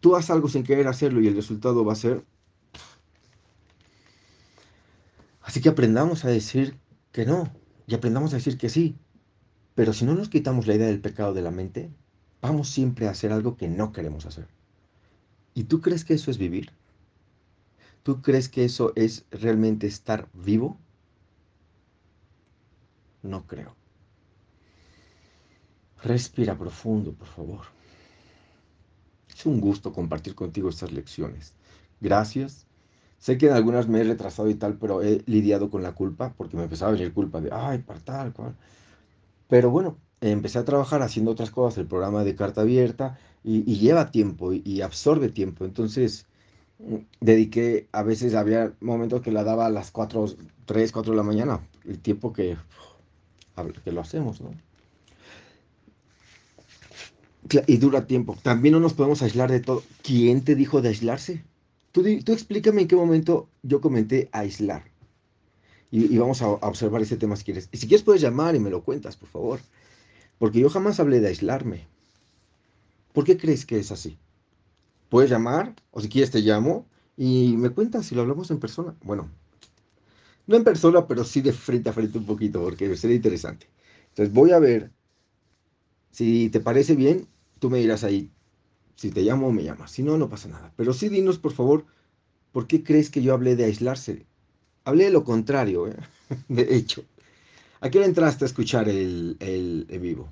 Tú 0.00 0.14
haces 0.14 0.30
algo 0.30 0.48
sin 0.48 0.64
querer 0.64 0.86
hacerlo 0.86 1.22
y 1.22 1.28
el 1.28 1.36
resultado 1.36 1.84
va 1.84 1.94
a 1.94 1.96
ser... 1.96 2.22
Así 5.44 5.60
que 5.60 5.68
aprendamos 5.68 6.24
a 6.24 6.28
decir 6.28 6.78
que 7.12 7.26
no 7.26 7.52
y 7.86 7.94
aprendamos 7.94 8.32
a 8.32 8.36
decir 8.36 8.56
que 8.58 8.70
sí. 8.70 8.96
Pero 9.74 9.92
si 9.92 10.04
no 10.04 10.14
nos 10.14 10.28
quitamos 10.28 10.66
la 10.66 10.74
idea 10.74 10.86
del 10.86 11.00
pecado 11.00 11.34
de 11.34 11.42
la 11.42 11.50
mente, 11.50 11.90
vamos 12.40 12.68
siempre 12.68 13.06
a 13.06 13.10
hacer 13.10 13.30
algo 13.30 13.56
que 13.56 13.68
no 13.68 13.92
queremos 13.92 14.24
hacer. 14.24 14.48
¿Y 15.52 15.64
tú 15.64 15.80
crees 15.80 16.04
que 16.04 16.14
eso 16.14 16.30
es 16.30 16.38
vivir? 16.38 16.72
¿Tú 18.02 18.22
crees 18.22 18.48
que 18.48 18.64
eso 18.64 18.92
es 18.96 19.26
realmente 19.30 19.86
estar 19.86 20.28
vivo? 20.32 20.78
No 23.22 23.46
creo. 23.46 23.76
Respira 26.02 26.56
profundo, 26.56 27.12
por 27.12 27.28
favor. 27.28 27.60
Es 29.28 29.44
un 29.46 29.60
gusto 29.60 29.92
compartir 29.92 30.34
contigo 30.34 30.68
estas 30.68 30.92
lecciones. 30.92 31.54
Gracias. 32.00 32.66
Sé 33.18 33.38
que 33.38 33.46
en 33.46 33.52
algunas 33.52 33.88
me 33.88 34.00
he 34.00 34.04
retrasado 34.04 34.50
y 34.50 34.54
tal, 34.54 34.76
pero 34.78 35.02
he 35.02 35.22
lidiado 35.26 35.70
con 35.70 35.82
la 35.82 35.92
culpa 35.94 36.34
porque 36.36 36.56
me 36.56 36.64
empezaba 36.64 36.90
a 36.90 36.94
venir 36.94 37.12
culpa 37.12 37.40
de, 37.40 37.50
ay, 37.52 37.78
para 37.78 38.00
tal, 38.00 38.32
cual. 38.32 38.54
Pero 39.48 39.70
bueno, 39.70 39.98
empecé 40.20 40.58
a 40.58 40.64
trabajar 40.64 41.02
haciendo 41.02 41.30
otras 41.32 41.50
cosas, 41.50 41.78
el 41.78 41.86
programa 41.86 42.24
de 42.24 42.34
carta 42.34 42.62
abierta, 42.62 43.18
y, 43.44 43.62
lleva 43.76 44.10
tiempo 44.10 44.52
y, 44.52 44.80
absorbe 44.82 45.28
tiempo. 45.28 45.64
Entonces, 45.64 46.26
mm, 46.78 46.96
dediqué, 47.20 47.88
a 47.92 48.02
veces 48.02 48.34
había 48.34 48.74
momentos 48.80 49.22
que 49.22 49.32
la 49.32 49.44
daba 49.44 49.66
a 49.66 49.70
las 49.70 49.90
4, 49.90 50.26
3, 50.66 50.92
4 50.92 51.12
de 51.12 51.16
la 51.16 51.22
mañana, 51.22 51.60
el 51.84 52.00
tiempo 52.00 52.32
que, 52.32 52.56
que 53.84 53.92
lo 53.92 54.00
hacemos, 54.00 54.40
¿no? 54.40 54.50
y 57.66 57.76
dura 57.76 58.06
tiempo. 58.06 58.36
También 58.42 58.72
no 58.72 58.80
nos 58.80 58.94
podemos 58.94 59.22
aislar 59.22 59.50
de 59.50 59.60
todo. 59.60 59.82
¿Quién 60.02 60.42
te 60.42 60.54
dijo 60.54 60.80
de 60.82 60.88
aislarse? 60.88 61.44
Tú, 61.94 62.02
tú 62.24 62.32
explícame 62.32 62.82
en 62.82 62.88
qué 62.88 62.96
momento 62.96 63.48
yo 63.62 63.80
comenté 63.80 64.28
aislar. 64.32 64.82
Y, 65.92 66.18
vamos 66.18 66.42
a, 66.42 66.48
observar 66.48 67.02
ese 67.02 67.16
tema 67.16 67.36
si 67.36 67.44
quieres. 67.44 67.68
Y 67.70 67.76
si 67.76 67.86
quieres 67.86 68.02
puedes 68.02 68.20
llamar 68.20 68.56
y 68.56 68.58
me 68.58 68.68
lo 68.68 68.82
cuentas, 68.82 69.16
por 69.16 69.28
favor. 69.28 69.60
Porque 70.38 70.58
yo 70.58 70.68
jamás 70.68 70.98
hablé 70.98 71.20
de 71.20 71.28
aislarme. 71.28 71.86
¿Por 73.12 73.22
qué 73.22 73.38
crees 73.38 73.64
que 73.64 73.78
es 73.78 73.92
así? 73.92 74.18
Puedes 75.08 75.30
llamar, 75.30 75.76
o 75.92 76.00
si 76.00 76.08
quieres 76.08 76.32
te 76.32 76.40
llamo, 76.40 76.84
y 77.16 77.54
me 77.56 77.70
cuentas 77.70 78.06
si 78.06 78.16
lo 78.16 78.22
hablamos 78.22 78.50
en 78.50 78.58
persona. 78.58 78.96
Bueno, 79.04 79.30
no 80.48 80.56
en 80.56 80.64
persona, 80.64 81.06
pero 81.06 81.22
sí 81.22 81.42
de 81.42 81.52
frente 81.52 81.90
a 81.90 81.92
frente 81.92 82.18
un 82.18 82.26
poquito, 82.26 82.60
porque 82.60 82.96
sería 82.96 83.14
interesante. 83.14 83.68
Entonces 84.08 84.34
voy 84.34 84.50
a 84.50 84.58
ver 84.58 84.90
si 86.10 86.48
te 86.50 86.58
parece 86.58 86.96
bien, 86.96 87.28
tú 87.60 87.70
me 87.70 87.78
dirás 87.78 88.02
ahí, 88.02 88.32
si 88.96 89.10
te 89.10 89.22
llamo, 89.22 89.52
me 89.52 89.64
llamas. 89.64 89.90
Si 89.90 90.02
no, 90.02 90.16
no 90.16 90.28
pasa 90.28 90.48
nada. 90.48 90.72
Pero 90.76 90.92
sí 90.92 91.08
dinos, 91.08 91.38
por 91.38 91.52
favor, 91.52 91.84
¿por 92.52 92.66
qué 92.66 92.82
crees 92.82 93.10
que 93.10 93.22
yo 93.22 93.34
hablé 93.34 93.56
de 93.56 93.64
aislarse? 93.64 94.26
Hablé 94.84 95.04
de 95.04 95.10
lo 95.10 95.24
contrario, 95.24 95.88
¿eh? 95.88 95.96
de 96.48 96.74
hecho. 96.76 97.04
¿A 97.80 97.90
qué 97.90 98.02
entraste 98.04 98.44
a 98.44 98.46
escuchar 98.46 98.88
el, 98.88 99.36
el, 99.40 99.86
el 99.90 100.00
vivo? 100.00 100.28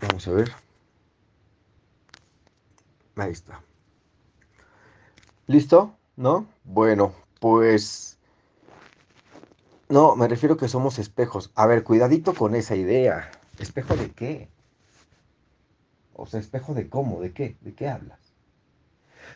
Vamos 0.00 0.26
a 0.28 0.32
ver. 0.32 0.52
Ahí 3.16 3.32
está. 3.32 3.62
¿Listo? 5.46 5.94
¿No? 6.16 6.46
Bueno, 6.64 7.14
pues... 7.40 8.18
No, 9.88 10.16
me 10.16 10.26
refiero 10.26 10.56
que 10.56 10.68
somos 10.68 10.98
espejos. 10.98 11.50
A 11.54 11.66
ver, 11.66 11.84
cuidadito 11.84 12.34
con 12.34 12.54
esa 12.54 12.76
idea. 12.76 13.30
¿Espejo 13.58 13.94
de 13.96 14.10
qué? 14.10 14.48
O 16.16 16.26
sea, 16.26 16.40
espejo 16.40 16.74
de 16.74 16.88
cómo, 16.88 17.20
de 17.20 17.32
qué, 17.32 17.56
de 17.60 17.74
qué 17.74 17.88
hablas. 17.88 18.18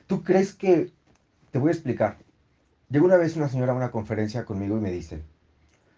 ¿Tú 0.07 0.23
crees 0.23 0.55
que... 0.55 0.93
Te 1.51 1.59
voy 1.59 1.69
a 1.69 1.73
explicar. 1.73 2.19
Llegó 2.89 3.07
una 3.07 3.17
vez 3.17 3.37
una 3.37 3.49
señora 3.49 3.73
a 3.73 3.77
una 3.77 3.91
conferencia 3.91 4.45
conmigo 4.45 4.77
y 4.77 4.81
me 4.81 4.93
dice, 4.93 5.23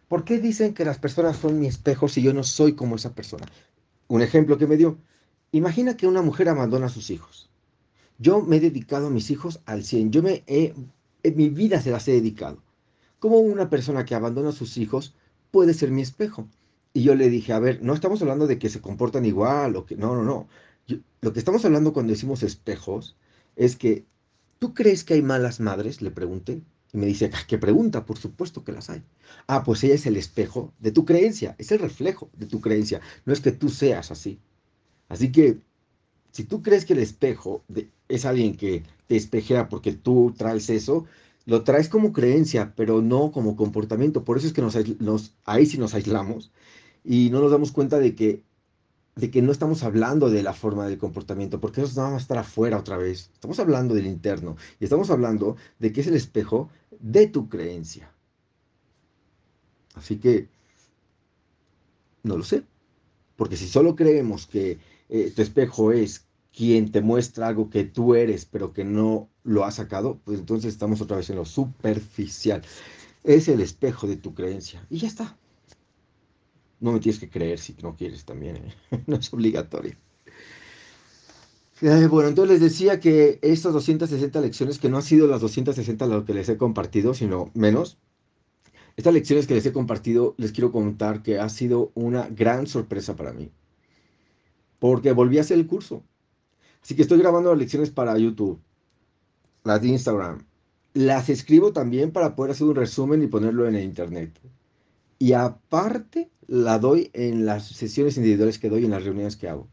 ¿por 0.09 0.25
qué 0.25 0.39
dicen 0.39 0.75
que 0.75 0.85
las 0.85 0.99
personas 0.99 1.37
son 1.37 1.61
mi 1.61 1.67
espejo 1.67 2.09
si 2.09 2.23
yo 2.23 2.33
no 2.35 2.43
soy 2.43 2.75
como 2.75 2.97
esa 2.97 3.15
persona? 3.15 3.47
Un 4.09 4.23
ejemplo 4.23 4.59
que 4.59 4.67
me 4.67 4.77
dio. 4.77 4.99
Imagina 5.53 5.97
que 5.97 6.07
una 6.07 6.23
mujer 6.23 6.49
abandona 6.49 6.87
a 6.87 6.91
sus 6.91 7.11
hijos. 7.11 7.51
Yo 8.19 8.41
me 8.41 8.57
he 8.57 8.61
dedicado 8.61 9.09
a 9.09 9.11
mis 9.11 9.31
hijos 9.31 9.61
al 9.67 9.85
100. 9.85 10.11
Yo 10.13 10.23
me 10.23 10.43
he, 10.47 10.75
en 11.23 11.37
mi 11.37 11.49
vida 11.49 11.81
se 11.81 11.91
las 11.91 12.07
he 12.09 12.13
dedicado. 12.13 12.63
¿Cómo 13.19 13.39
una 13.39 13.71
persona 13.71 14.05
que 14.05 14.15
abandona 14.15 14.51
a 14.51 14.53
sus 14.53 14.77
hijos 14.79 15.15
puede 15.51 15.75
ser 15.75 15.91
mi 15.91 16.03
espejo? 16.03 16.49
Y 16.95 17.03
yo 17.05 17.15
le 17.15 17.31
dije, 17.31 17.53
a 17.53 17.59
ver, 17.59 17.83
no 17.83 17.95
estamos 17.95 18.21
hablando 18.21 18.47
de 18.47 18.59
que 18.59 18.69
se 18.69 18.81
comportan 18.81 19.25
igual 19.25 19.77
o 19.77 19.87
que 19.87 19.97
no, 19.97 20.15
no, 20.15 20.23
no. 20.23 20.49
Lo 20.87 21.33
que 21.33 21.39
estamos 21.39 21.65
hablando 21.65 21.93
cuando 21.93 22.13
decimos 22.13 22.43
espejos 22.43 23.17
es 23.57 23.77
que, 23.77 24.07
¿tú 24.59 24.75
crees 24.75 25.05
que 25.05 25.15
hay 25.15 25.23
malas 25.23 25.61
madres? 25.61 26.03
Le 26.03 26.11
pregunté. 26.11 26.63
Y 26.93 26.99
me 26.99 27.07
dice, 27.07 27.31
¿qué 27.49 27.57
pregunta? 27.57 28.05
Por 28.05 28.19
supuesto 28.19 28.65
que 28.65 28.73
las 28.73 28.91
hay. 28.91 29.03
Ah, 29.47 29.63
pues 29.65 29.83
ella 29.83 29.95
es 29.95 30.07
el 30.07 30.17
espejo 30.17 30.75
de 30.79 30.93
tu 30.93 31.07
creencia, 31.07 31.55
es 31.59 31.73
el 31.73 31.79
reflejo 31.79 32.31
de 32.37 32.47
tu 32.47 32.61
creencia. 32.61 33.01
No 33.25 33.33
es 33.33 33.41
que 33.41 33.53
tú 33.53 33.71
seas 33.71 34.11
así. 34.11 34.41
Así 35.09 35.33
que, 35.33 35.61
si 36.33 36.45
tú 36.45 36.63
crees 36.63 36.85
que 36.85 36.93
el 36.95 36.99
espejo 36.99 37.65
es 38.09 38.25
alguien 38.27 38.57
que 38.57 38.83
te 39.07 39.17
espejea 39.17 39.69
porque 39.69 39.93
tú 39.93 40.35
traes 40.37 40.69
eso, 40.71 41.07
lo 41.47 41.65
traes 41.65 41.89
como 41.89 42.13
creencia, 42.13 42.75
pero 42.77 43.03
no 43.03 43.33
como 43.33 43.57
comportamiento. 43.57 44.25
Por 44.25 44.39
eso 44.39 44.47
es 44.47 44.53
que 44.53 44.63
nos, 44.63 45.35
ahí 45.45 45.67
sí 45.67 45.79
nos 45.79 45.95
aislamos 45.95 46.53
y 47.05 47.31
no 47.31 47.41
nos 47.41 47.51
damos 47.51 47.73
cuenta 47.73 47.99
de 47.99 48.15
que, 48.15 48.43
de 49.15 49.31
que 49.31 49.43
no 49.43 49.53
estamos 49.53 49.83
hablando 49.83 50.31
de 50.31 50.43
la 50.43 50.55
forma 50.55 50.87
del 50.87 50.99
comportamiento, 50.99 51.61
porque 51.61 51.83
eso 51.83 52.01
nada 52.01 52.13
más 52.13 52.23
estar 52.23 52.39
afuera 52.39 52.79
otra 52.79 52.97
vez. 52.97 53.31
Estamos 53.35 53.59
hablando 53.61 53.95
del 53.95 54.07
interno 54.07 54.57
y 54.81 54.85
estamos 54.85 55.11
hablando 55.11 55.57
de 55.79 55.93
que 55.93 56.01
es 56.01 56.07
el 56.07 56.15
espejo 56.15 56.71
de 56.99 57.27
tu 57.27 57.49
creencia. 57.49 58.11
Así 59.95 60.17
que, 60.17 60.49
no 62.23 62.39
lo 62.39 62.45
sé, 62.45 62.65
porque 63.37 63.57
si 63.57 63.69
solo 63.69 63.97
creemos 63.97 64.47
que 64.47 64.79
eh, 65.09 65.33
tu 65.35 65.43
espejo 65.43 65.93
es 65.93 66.27
quien 66.53 66.91
te 66.93 67.01
muestra 67.03 67.49
algo 67.49 67.71
que 67.71 67.85
tú 67.85 68.15
eres, 68.15 68.47
pero 68.47 68.73
que 68.73 68.85
no 68.85 69.29
lo 69.45 69.65
has 69.65 69.77
sacado, 69.77 70.21
pues 70.25 70.39
entonces 70.39 70.73
estamos 70.73 71.01
otra 71.01 71.17
vez 71.19 71.29
en 71.31 71.37
lo 71.37 71.45
superficial. 71.45 72.63
Es 73.25 73.49
el 73.49 73.61
espejo 73.61 74.07
de 74.07 74.17
tu 74.17 74.35
creencia. 74.35 74.87
Y 74.91 74.99
ya 74.99 75.09
está. 75.09 75.37
No 76.83 76.91
me 76.91 76.99
tienes 76.99 77.21
que 77.21 77.31
creer 77.31 77.61
si 77.61 77.77
no 77.81 77.95
quieres 77.95 78.25
también, 78.25 78.57
¿eh? 78.57 78.75
no 79.07 79.17
es 79.17 79.33
obligatorio. 79.33 79.95
Eh, 81.81 82.09
bueno, 82.09 82.29
entonces 82.29 82.61
les 82.61 82.61
decía 82.61 82.99
que 82.99 83.39
estas 83.41 83.73
260 83.73 84.41
lecciones, 84.41 84.81
que 84.81 84.89
no 84.89 84.97
han 84.97 85.05
sido 85.05 85.29
las 85.29 85.41
260 85.41 86.07
lo 86.07 86.25
que 86.25 86.35
les 86.35 86.49
he 86.49 86.57
compartido, 86.57 87.15
sino 87.15 87.53
menos, 87.55 87.99
estas 88.97 89.15
lecciones 89.15 89.47
que 89.47 89.55
les 89.55 89.65
he 89.65 89.73
compartido, 89.73 90.35
les 90.39 90.51
quiero 90.51 90.73
contar 90.73 91.23
que 91.23 91.39
ha 91.39 91.49
sido 91.49 91.93
una 91.95 92.27
gran 92.29 92.67
sorpresa 92.67 93.15
para 93.15 93.33
mí. 93.33 93.53
Porque 94.81 95.13
volví 95.13 95.39
a 95.39 95.43
hacer 95.43 95.59
el 95.59 95.69
curso. 95.69 96.03
Así 96.83 96.97
que 96.97 97.03
estoy 97.03 97.19
grabando 97.19 97.51
las 97.51 97.61
lecciones 97.61 97.91
para 97.91 98.19
YouTube, 98.19 98.61
las 99.63 99.81
de 99.81 99.89
Instagram. 99.89 100.45
Las 100.95 101.29
escribo 101.29 101.73
también 101.73 102.11
para 102.11 102.35
poder 102.35 102.51
hacer 102.51 102.67
un 102.67 102.75
resumen 102.75 103.23
y 103.23 103.29
ponerlo 103.29 103.69
en 103.69 103.77
el 103.77 103.85
internet. 103.85 104.37
Y 105.21 105.33
aparte, 105.35 106.32
la 106.53 106.79
doy 106.79 107.11
en 107.15 107.47
las 107.47 107.67
sesiones 107.67 108.19
individuales 108.19 108.59
que 108.59 108.69
doy, 108.69 108.85
en 108.85 108.91
las 108.91 109.05
reuniones 109.05 109.37
que 109.37 109.49
hago. 109.49 109.69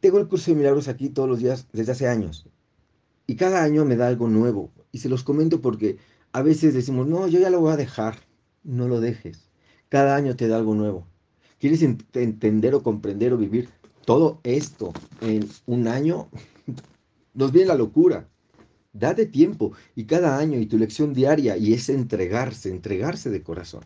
Tengo 0.00 0.18
el 0.18 0.26
curso 0.26 0.50
de 0.50 0.56
milagros 0.56 0.88
aquí 0.88 1.10
todos 1.10 1.28
los 1.28 1.40
días 1.40 1.68
desde 1.70 1.92
hace 1.92 2.08
años. 2.08 2.48
Y 3.26 3.36
cada 3.36 3.62
año 3.62 3.84
me 3.84 3.94
da 3.94 4.08
algo 4.08 4.26
nuevo. 4.26 4.72
Y 4.90 5.00
se 5.00 5.10
los 5.10 5.22
comento 5.22 5.60
porque 5.60 5.98
a 6.32 6.40
veces 6.40 6.72
decimos, 6.72 7.06
no, 7.06 7.28
yo 7.28 7.40
ya 7.40 7.50
lo 7.50 7.60
voy 7.60 7.74
a 7.74 7.76
dejar. 7.76 8.16
No 8.64 8.88
lo 8.88 9.02
dejes. 9.02 9.50
Cada 9.90 10.16
año 10.16 10.34
te 10.34 10.48
da 10.48 10.56
algo 10.56 10.74
nuevo. 10.74 11.06
¿Quieres 11.60 11.82
entender 11.82 12.74
o 12.74 12.82
comprender 12.82 13.34
o 13.34 13.36
vivir 13.36 13.68
todo 14.06 14.40
esto 14.44 14.94
en 15.20 15.46
un 15.66 15.88
año? 15.88 16.30
Nos 17.34 17.52
viene 17.52 17.68
la 17.68 17.74
locura. 17.74 18.26
Date 18.94 19.26
tiempo 19.26 19.72
y 19.94 20.04
cada 20.04 20.38
año 20.38 20.58
y 20.58 20.64
tu 20.64 20.78
lección 20.78 21.12
diaria 21.12 21.58
y 21.58 21.74
es 21.74 21.90
entregarse, 21.90 22.70
entregarse 22.70 23.28
de 23.28 23.42
corazón. 23.42 23.84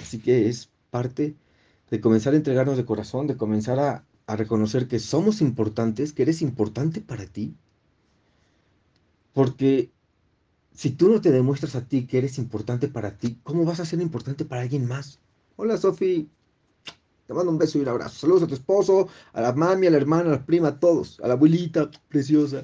Así 0.00 0.18
que 0.18 0.48
es 0.48 0.70
parte 0.90 1.36
de 1.90 2.00
comenzar 2.00 2.34
a 2.34 2.36
entregarnos 2.36 2.76
de 2.76 2.84
corazón, 2.84 3.26
de 3.26 3.36
comenzar 3.36 3.78
a, 3.78 4.04
reconocer 4.36 4.88
que 4.88 4.98
somos 4.98 5.40
importantes, 5.40 6.12
que 6.12 6.22
eres 6.22 6.42
importante 6.42 7.00
para 7.00 7.24
ti. 7.24 7.54
Porque 9.32 9.90
si 10.74 10.90
tú 10.90 11.08
no 11.08 11.22
te 11.22 11.30
demuestras 11.30 11.76
a 11.76 11.86
ti 11.86 12.06
que 12.06 12.18
eres 12.18 12.36
importante 12.36 12.88
para 12.88 13.16
ti, 13.16 13.40
¿cómo 13.42 13.64
vas 13.64 13.80
a 13.80 13.86
ser 13.86 14.02
importante 14.02 14.44
para 14.44 14.62
alguien 14.62 14.86
más? 14.86 15.18
Hola, 15.56 15.78
Sofi. 15.78 16.28
Te 17.26 17.34
mando 17.34 17.50
un 17.50 17.58
beso 17.58 17.78
y 17.78 17.82
un 17.82 17.88
abrazo. 17.88 18.18
Saludos 18.18 18.42
a 18.42 18.46
tu 18.46 18.54
esposo, 18.54 19.08
a 19.32 19.40
la 19.40 19.52
mami, 19.52 19.86
a 19.86 19.90
la 19.90 19.98
hermana, 19.98 20.28
a 20.28 20.32
la 20.32 20.46
prima, 20.46 20.68
a 20.68 20.80
todos, 20.80 21.20
a 21.20 21.28
la 21.28 21.34
abuelita 21.34 21.90
preciosa. 22.08 22.62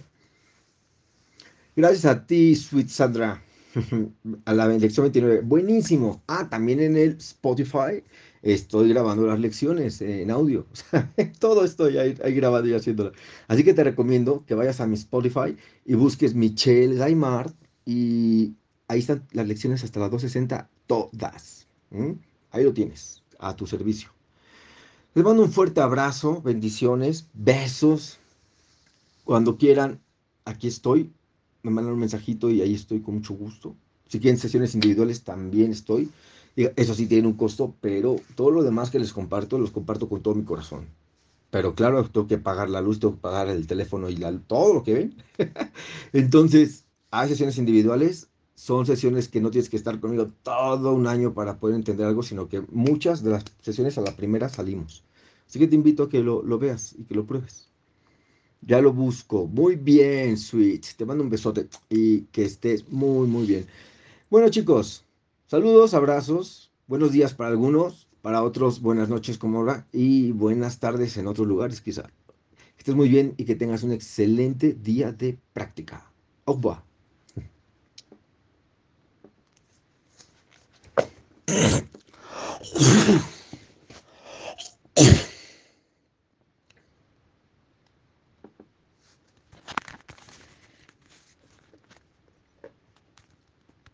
Gracias 1.76 2.04
a 2.04 2.26
ti, 2.26 2.54
Sweet 2.54 2.88
Sandra. 2.88 3.43
a 4.44 4.54
la 4.54 4.68
lección 4.68 5.04
29. 5.04 5.40
Buenísimo. 5.42 6.22
Ah, 6.26 6.48
también 6.48 6.80
en 6.80 6.96
el 6.96 7.16
Spotify 7.18 8.02
estoy 8.42 8.90
grabando 8.90 9.26
las 9.26 9.40
lecciones 9.40 10.00
en 10.00 10.30
audio. 10.30 10.66
todo 11.38 11.64
estoy 11.64 11.98
ahí, 11.98 12.14
ahí 12.22 12.34
grabando 12.34 12.68
y 12.68 12.74
haciéndolo. 12.74 13.12
Así 13.48 13.64
que 13.64 13.74
te 13.74 13.84
recomiendo 13.84 14.44
que 14.46 14.54
vayas 14.54 14.80
a 14.80 14.86
mi 14.86 14.94
Spotify 14.94 15.56
y 15.84 15.94
busques 15.94 16.34
Michelle 16.34 16.94
Gaimard 16.96 17.52
y 17.84 18.54
ahí 18.88 19.00
están 19.00 19.26
las 19.32 19.46
lecciones 19.46 19.84
hasta 19.84 20.00
las 20.00 20.10
260, 20.10 20.68
todas. 20.86 21.66
Ahí 22.50 22.64
lo 22.64 22.72
tienes, 22.72 23.22
a 23.38 23.54
tu 23.54 23.66
servicio. 23.66 24.10
Les 25.14 25.24
mando 25.24 25.42
un 25.42 25.52
fuerte 25.52 25.80
abrazo, 25.80 26.42
bendiciones, 26.42 27.28
besos. 27.34 28.18
Cuando 29.24 29.56
quieran, 29.56 30.00
aquí 30.44 30.66
estoy 30.66 31.12
me 31.64 31.70
mandan 31.70 31.94
un 31.94 32.00
mensajito 32.00 32.50
y 32.50 32.60
ahí 32.60 32.74
estoy 32.74 33.00
con 33.00 33.14
mucho 33.16 33.34
gusto. 33.34 33.74
Si 34.08 34.20
quieren 34.20 34.38
sesiones 34.38 34.74
individuales, 34.74 35.24
también 35.24 35.72
estoy. 35.72 36.10
Eso 36.56 36.94
sí 36.94 37.06
tiene 37.06 37.26
un 37.26 37.34
costo, 37.34 37.74
pero 37.80 38.16
todo 38.36 38.50
lo 38.52 38.62
demás 38.62 38.90
que 38.90 39.00
les 39.00 39.12
comparto, 39.12 39.58
los 39.58 39.72
comparto 39.72 40.08
con 40.08 40.22
todo 40.22 40.34
mi 40.34 40.44
corazón. 40.44 40.86
Pero 41.50 41.74
claro, 41.74 42.04
tengo 42.08 42.26
que 42.26 42.38
pagar 42.38 42.68
la 42.70 42.80
luz, 42.80 43.00
tengo 43.00 43.14
que 43.14 43.20
pagar 43.20 43.48
el 43.48 43.66
teléfono 43.66 44.08
y 44.10 44.16
todo 44.46 44.74
lo 44.74 44.82
que 44.84 44.94
ven. 44.94 45.16
Entonces, 46.12 46.84
hay 47.10 47.28
sesiones 47.28 47.58
individuales, 47.58 48.28
son 48.54 48.86
sesiones 48.86 49.28
que 49.28 49.40
no 49.40 49.50
tienes 49.50 49.70
que 49.70 49.76
estar 49.76 49.98
conmigo 50.00 50.30
todo 50.42 50.92
un 50.92 51.06
año 51.06 51.34
para 51.34 51.58
poder 51.58 51.76
entender 51.76 52.06
algo, 52.06 52.22
sino 52.22 52.48
que 52.48 52.62
muchas 52.70 53.22
de 53.22 53.30
las 53.30 53.44
sesiones 53.60 53.98
a 53.98 54.02
la 54.02 54.16
primera 54.16 54.48
salimos. 54.48 55.04
Así 55.48 55.58
que 55.58 55.68
te 55.68 55.74
invito 55.76 56.04
a 56.04 56.08
que 56.08 56.20
lo, 56.22 56.42
lo 56.42 56.58
veas 56.58 56.94
y 56.98 57.04
que 57.04 57.14
lo 57.14 57.26
pruebes. 57.26 57.73
Ya 58.66 58.80
lo 58.80 58.92
busco. 58.92 59.46
Muy 59.46 59.76
bien, 59.76 60.38
Sweet. 60.38 60.96
Te 60.96 61.04
mando 61.04 61.22
un 61.22 61.30
besote 61.30 61.68
y 61.90 62.22
que 62.32 62.44
estés 62.44 62.88
muy, 62.88 63.26
muy 63.26 63.46
bien. 63.46 63.66
Bueno, 64.30 64.48
chicos, 64.48 65.04
saludos, 65.46 65.92
abrazos. 65.92 66.72
Buenos 66.86 67.12
días 67.12 67.34
para 67.34 67.50
algunos, 67.50 68.08
para 68.22 68.42
otros 68.42 68.80
buenas 68.80 69.08
noches 69.08 69.38
como 69.38 69.58
ahora 69.58 69.86
y 69.92 70.32
buenas 70.32 70.80
tardes 70.80 71.16
en 71.18 71.26
otros 71.26 71.46
lugares 71.46 71.80
quizá. 71.82 72.04
Que 72.04 72.78
estés 72.78 72.94
muy 72.94 73.08
bien 73.08 73.34
y 73.36 73.44
que 73.44 73.54
tengas 73.54 73.82
un 73.82 73.92
excelente 73.92 74.72
día 74.72 75.12
de 75.12 75.38
práctica. 75.52 76.10
Au 76.46 76.54
revoir. 76.54 76.82